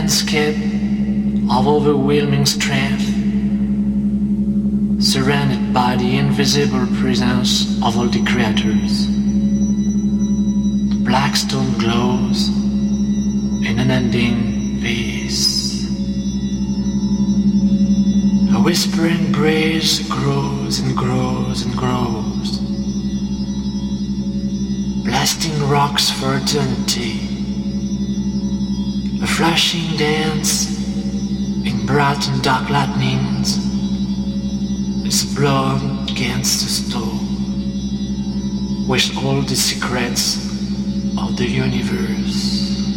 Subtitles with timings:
[0.00, 0.56] landscape
[1.52, 3.04] of overwhelming strength,
[4.98, 9.06] surrounded by the invisible presence of all the creators.
[10.88, 15.84] The black stone glows in an unending peace.
[18.56, 22.58] A whispering breeze grows and grows and grows,
[25.04, 27.29] blasting rocks for eternity.
[29.40, 30.76] Flashing dance
[31.64, 33.56] in bright and dark lightnings
[35.06, 37.26] is blown against the storm
[38.86, 40.36] with all the secrets
[41.16, 42.89] of the universe.